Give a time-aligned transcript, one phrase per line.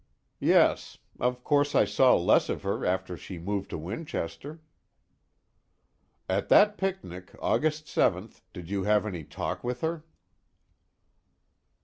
[0.39, 0.97] "Yes.
[1.19, 4.59] Of course I saw less of her after she moved to Winchester."
[6.27, 10.03] "At that picnic, August 7th, did you have any talk with her?"